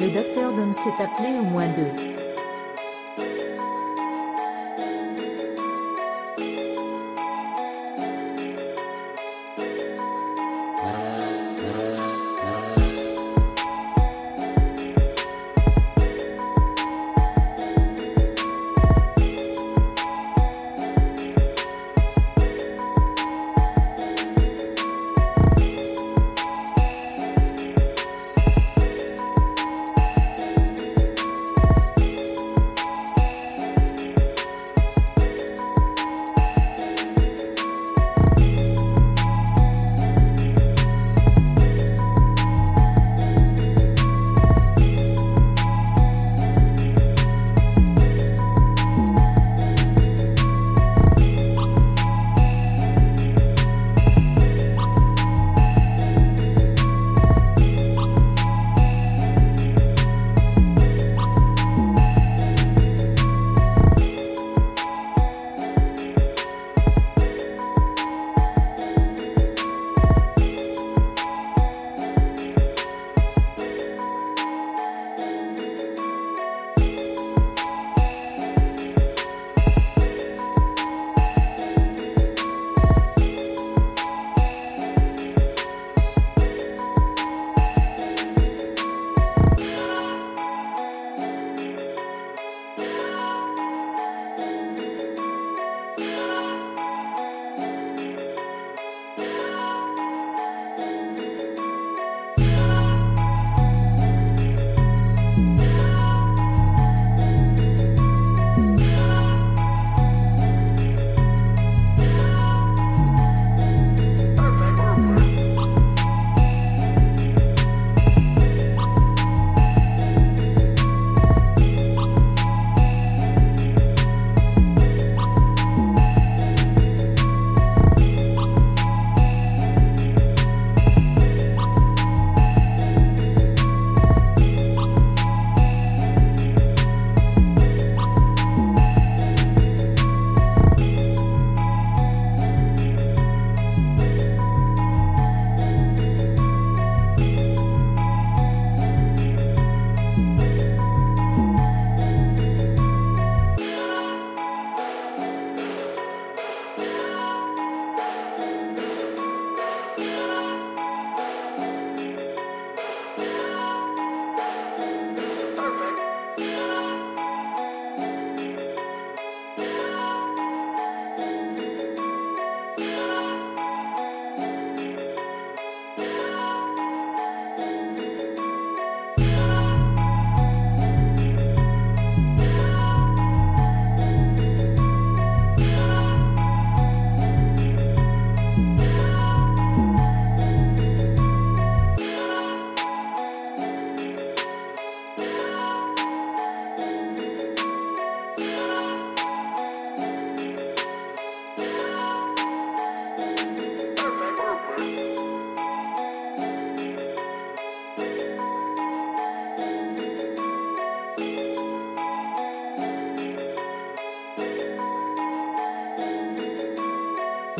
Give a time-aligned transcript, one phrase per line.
[0.00, 2.07] Le docteur Dom s'est appelé au moins deux.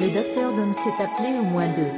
[0.00, 1.90] Le docteur Dom s'est appelé au moins deux.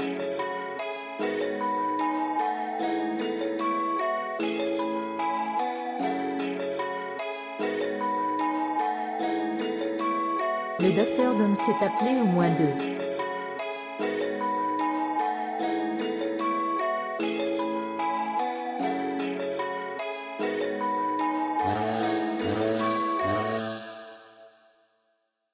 [10.81, 12.90] Le docteur Dom s'est appelé au moins deux.